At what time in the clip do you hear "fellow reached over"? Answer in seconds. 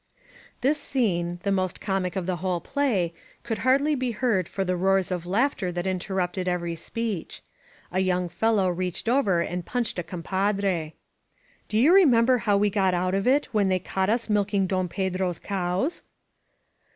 8.27-9.41